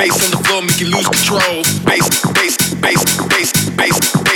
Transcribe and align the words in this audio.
Bass 0.00 0.24
on 0.24 0.30
the 0.30 0.42
floor, 0.48 0.62
make 0.62 0.80
you 0.80 0.86
lose 0.86 1.06
control. 1.06 1.62
Bass, 1.84 2.08
bass, 2.32 2.56
bass, 2.80 3.04
bass, 3.28 3.52
bass. 4.16 4.29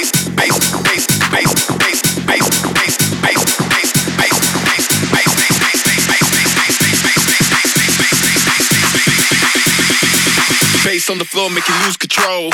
on 11.11 11.19
the 11.19 11.25
floor, 11.25 11.51
make 11.51 11.69
you 11.69 11.75
lose 11.85 11.97
control. 11.97 12.51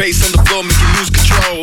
bass 0.00 0.24
on 0.24 0.32
the 0.32 0.42
floor, 0.48 0.62
making 0.62 0.88
lose 0.96 1.10
control. 1.10 1.62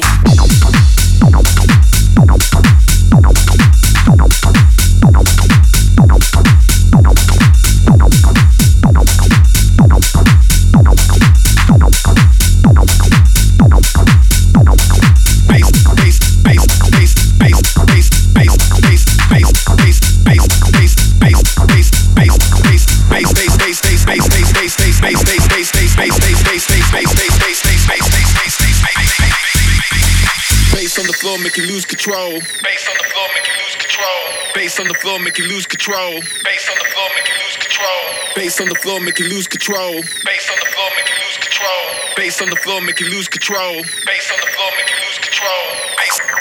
Make 31.36 31.58
you 31.58 31.67
lose 31.67 31.83
control. 31.83 32.39
Bass 32.64 32.88
on 32.88 32.95
the 32.95 33.03
floor, 33.03 33.28
make 33.36 33.44
you 33.44 33.52
lose 33.59 33.75
control. 33.75 34.23
Bass 34.56 34.80
on 34.80 34.88
the 34.88 34.94
floor, 34.94 35.20
make 35.20 35.38
you 35.38 35.44
lose 35.44 35.67
control. 35.67 36.22
Bass 36.45 36.70
on 36.72 36.78
the 36.80 36.86
floor, 36.88 37.09
make 37.11 37.28
you 37.28 37.36
lose 37.36 37.58
control. 37.59 38.03
Bass 38.36 38.61
on 38.61 38.70
the 38.70 38.75
floor, 38.80 39.00
make 39.03 39.20
you 39.20 39.28
lose 39.28 39.48
control. 39.48 40.03
Bass 40.23 40.48
on 40.48 40.59
the 40.59 40.66
floor, 40.72 40.89
make 40.95 41.09
you 41.11 41.20
lose 41.20 41.38
control. 41.44 42.16
Bass 42.16 42.39
on 42.42 42.50
the 42.50 42.58
floor, 42.64 42.80
make 42.88 43.00
you 43.03 43.11
lose 43.11 43.28
control. 43.28 43.83
Bass, 44.08 44.08
bass, 44.08 44.20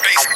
bass, 0.06 0.35